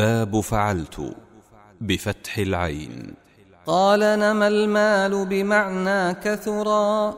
[0.00, 0.96] باب فعلت
[1.80, 3.14] بفتح العين.
[3.66, 7.14] قال نما المال بمعنى كثرا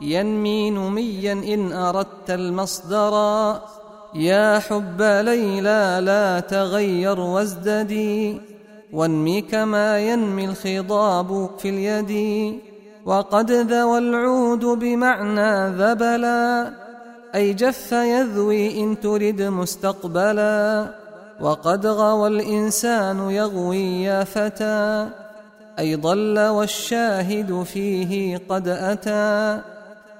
[0.00, 3.62] ينمي نميا إن أردت المصدرا.
[4.14, 8.40] يا حب ليلى لا تغير وازددي
[8.92, 12.12] وانمي كما ينمي الخضاب في اليد.
[13.04, 16.72] وقد ذوى العود بمعنى ذبلا
[17.34, 21.01] أي جف يذوي إن ترد مستقبلا.
[21.40, 25.08] وقد غوى الإنسان يغوي يا فتى
[25.78, 29.60] أي ضل والشاهد فيه قد أتى.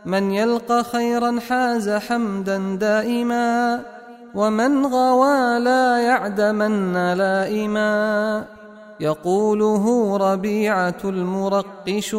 [0.04, 3.80] من يلقى خيرا حاز حمدا دائما
[4.34, 8.44] ومن غوى لا يعدمن لائما.
[9.00, 12.16] يقوله ربيعة المرقش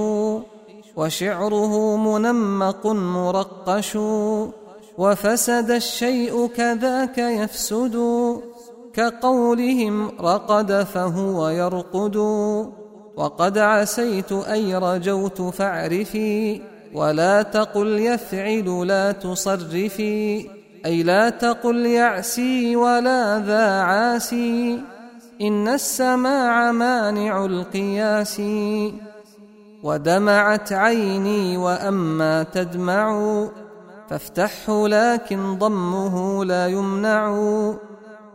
[0.96, 3.98] وشعره منمق مرقش
[4.98, 7.96] وفسد الشيء كذاك يفسد.
[8.94, 12.16] كقولهم رقد فهو يرقد
[13.16, 16.62] وقد عسيت أي رجوت فاعرفي
[16.94, 20.50] ولا تقل يفعل لا تصرفي
[20.86, 24.82] أي لا تقل يعسي ولا ذا عاسي
[25.42, 28.42] إن السماع مانع القياس.
[29.84, 33.08] ودمعت عيني وأما تدمع
[34.10, 37.34] فافتحه لكن ضمه لا يمنع.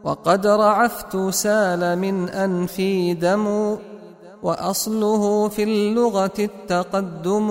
[0.04, 3.76] وقد رعفت سال من أنفي دم
[4.42, 7.50] وأصله في اللغة التقدم.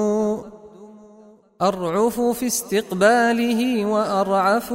[1.61, 4.73] أرعف في استقباله وأرعف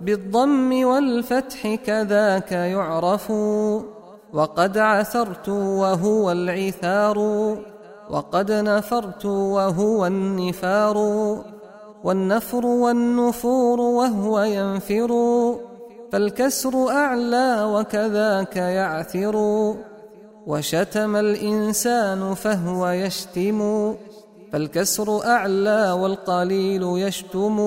[0.00, 3.30] بالضم والفتح كذاك يعرف.
[4.32, 7.18] وقد عثرت وهو العثار.
[8.10, 10.96] وقد نفرت وهو النفار.
[12.04, 15.10] والنفر والنفور وهو ينفر.
[16.12, 19.36] فالكسر أعلى وكذاك يعثر
[20.46, 23.94] وشتم الإنسان فهو يشتم
[24.52, 27.58] فالكسر أعلى والقليل يشتم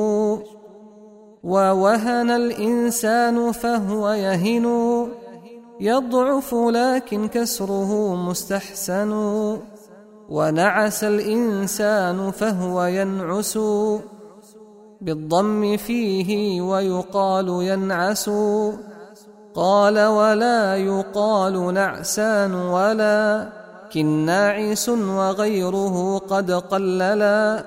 [1.44, 5.08] ووهن الإنسان فهو يهن
[5.80, 9.12] يضعف لكن كسره مستحسن
[10.30, 13.60] ونعس الإنسان فهو ينعس
[15.02, 18.30] بالضم فيه ويقال ينعس
[19.56, 23.48] قال ولا يقال نعسان ولا.
[23.94, 27.64] كناعس وغيره قد قللا.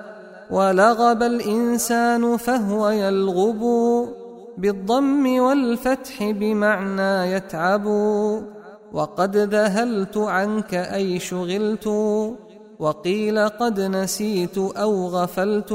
[0.50, 3.62] ولغب الإنسان فهو يلغب.
[4.58, 7.86] بالضم والفتح بمعنى يتعب.
[8.92, 11.86] وقد ذهلت عنك أي شغلت.
[12.78, 15.72] وقيل قد نسيت أو غفلت.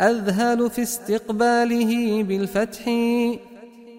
[0.00, 2.88] أذهل في استقباله بالفتح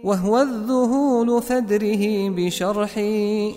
[0.04, 3.56] وهو الذهول فدره بشرحي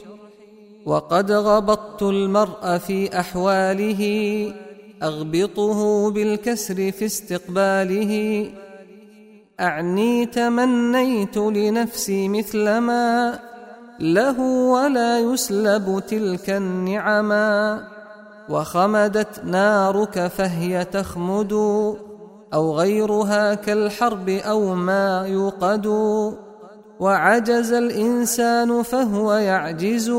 [0.87, 4.03] وقد غبطت المرء في أحواله
[5.03, 8.51] أغبطه بالكسر في استقباله.
[9.61, 13.39] أعني تمنيت لنفسي مثل ما
[14.01, 17.83] له ولا يسلب تلك النعما
[18.49, 21.53] وخمدت نارك فهي تخمد.
[22.55, 25.87] أو غيرها كالحرب أو ما يوقد.
[27.01, 30.11] وعجز الإنسان فهو يعجز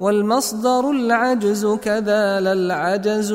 [0.00, 3.32] والمصدر العجز كذا العجز.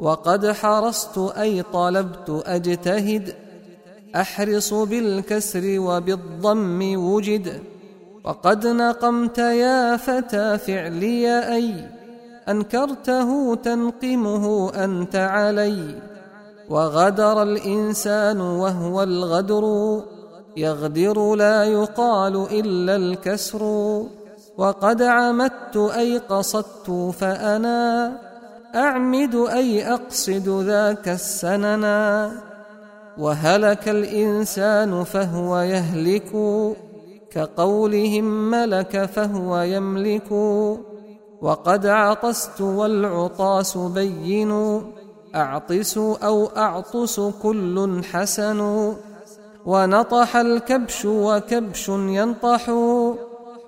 [0.00, 3.34] وقد حرصت أي طلبت أجتهد
[4.16, 7.62] أحرص بالكسر وبالضم وجد.
[8.24, 11.74] وقد نقمت يا فتى فعلي أي
[12.48, 16.09] أنكرته تنقمه أنت علي.
[16.70, 19.64] وغدر الإنسان وهو الغدر
[20.56, 23.62] يغدر لا يقال إلا الكسر.
[24.58, 28.12] وقد عمدت أي قصدت فأنا
[28.74, 32.32] أعمد أي أقصد ذاك السننا
[33.18, 36.32] وهلك الإنسان فهو يهلك
[37.30, 40.32] كقولهم ملك فهو يملك.
[41.42, 44.50] وقد عطست والعطاس بين.
[45.34, 48.60] أعطس أو أعطس كل حسن.
[49.66, 52.70] ونطح الكبش وكبش ينطح.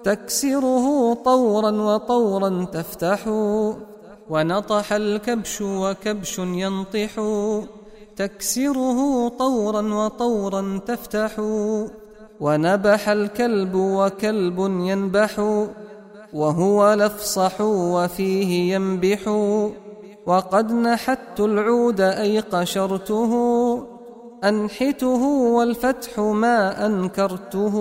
[0.04, 3.26] تكسره طورا وطورا تفتح.
[4.30, 7.20] ونطح الكبش وكبش ينطح.
[8.16, 11.38] تكسره طورا وطورا تفتح.
[12.40, 15.64] ونبح الكلب وكلب ينبح.
[16.32, 19.28] وهو لفصح وفيه ينبح.
[20.26, 23.32] وقد نحت العود أي قشرته
[24.44, 27.76] أنحته والفتح ما أنكرته.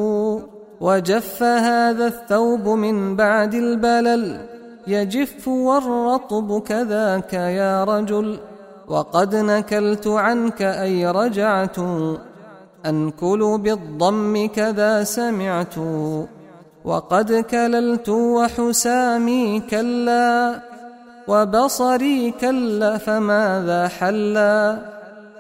[0.82, 4.48] وجف هذا الثوب من بعد البلل
[4.88, 8.40] يجف والرطب كذاك يا رجل.
[8.88, 11.78] وقد نكلت عنك أي رجعت
[12.86, 15.76] أنكل بالضم كذا سمعت.
[16.86, 20.71] وقد كللت وحسامي كلا
[21.28, 24.78] وبصري كلا فماذا حلا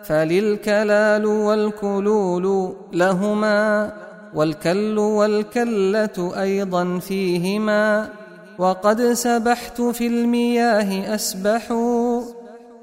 [0.04, 3.92] فللكلال والكلول لهما
[4.33, 8.10] والكل والكلة أيضا فيهما
[8.57, 11.72] وقد سبحت في المياه أسبح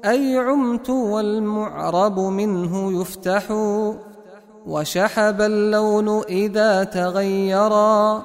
[0.05, 3.43] أي عمت والمعرب منه يفتح
[4.67, 8.23] وشحب اللون إذا تغيرا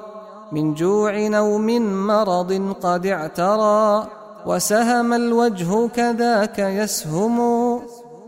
[0.51, 4.07] من جوع أو من مرض قد اعترى
[4.45, 7.37] وسهم الوجه كذاك يسهم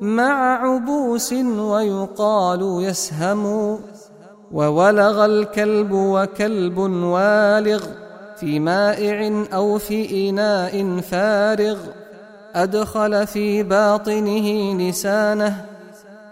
[0.01, 3.79] مع عبوس ويقال يسهم
[4.51, 7.83] وولغ الكلب وكلب والغ
[8.39, 11.77] في مائع أو في إناء فارغ
[12.55, 15.65] أدخل في باطنه لسانه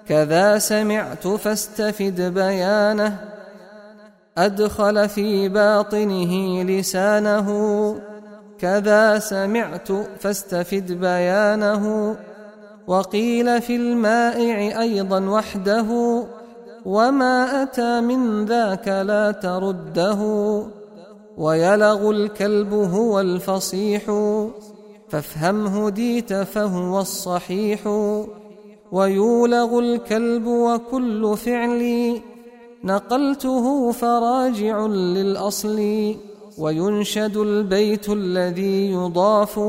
[0.08, 3.20] كذا سمعت فاستفد بيانه
[4.38, 7.48] أدخل في باطنه لسانه
[8.60, 12.16] كذا سمعت فاستفد بيانه
[12.88, 16.24] وقيل في المائع أيضا وحده
[16.86, 20.22] وما أتى من ذاك لا ترده
[21.38, 24.04] ويلغ الكلب هو الفصيح
[25.10, 27.88] فافهم هديت فهو الصحيح
[28.92, 32.22] ويولغ الكلب وكل فعل
[32.84, 36.16] نقلته فراجع للأصل
[36.57, 39.60] وينشد البيت الذي يضاف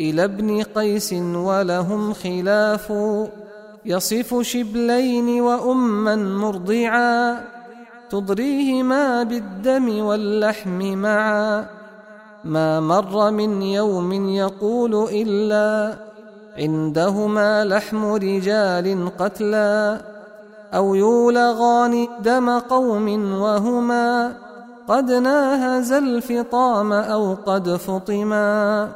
[0.00, 2.92] إلى ابن قيس ولهم خلاف.
[3.84, 7.40] يصف شبلين وأما مرضعا
[8.10, 11.66] تضريهما بالدم واللحم معا.
[12.44, 15.94] ما مر من يوم يقول إلا
[16.58, 20.00] عندهما لحم رجال قتلى
[20.74, 24.47] أو يولغان دم قوم وهما.
[24.88, 28.88] قد ناهز الفطام أو قد فطما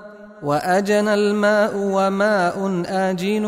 [0.43, 3.47] وأجن الماء وماء آجن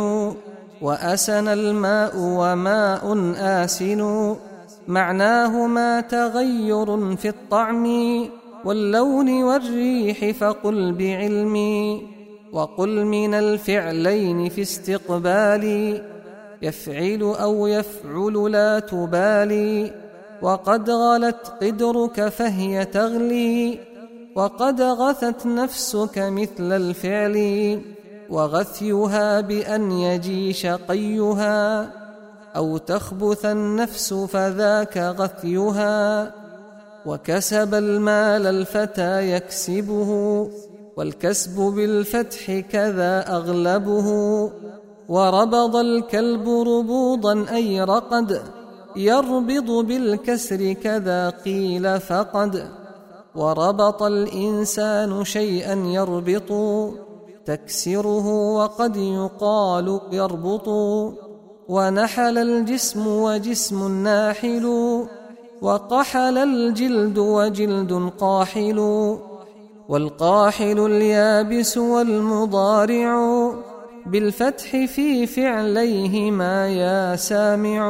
[0.82, 4.34] وأسن الماء وماء آسن.
[4.88, 7.86] معناهما تغير في الطعم
[8.64, 12.02] واللون والريح فقل بعلمي
[12.52, 16.02] وقل من الفعلين في استقبالي
[16.62, 20.03] يفعل أو يفعل لا تبالي.
[20.42, 23.78] وقد غلت قدرك فهي تغلي
[24.34, 27.36] وقد غثت نفسك مثل الفعل
[28.30, 31.90] وغثيها بأن يجي شقيها
[32.56, 36.32] أو تخبث النفس فذاك غثيها
[37.06, 40.10] وكسب المال الفتى يكسبه
[40.96, 44.08] والكسب بالفتح كذا أغلبه
[45.08, 48.42] وربض الكلب ربوضا أي رقد
[48.96, 52.68] يربض بالكسر كذا قيل فقد
[53.34, 56.52] وربط الإنسان شيئا يربط
[57.46, 60.68] تكسره وقد يقال يربط
[61.68, 64.66] ونحل الجسم وجسم ناحل
[65.62, 68.78] وقحل الجلد وجلد قاحل
[69.88, 73.14] والقاحل اليابس والمضارع
[74.06, 77.88] بالفتح في فعليهما يا سامع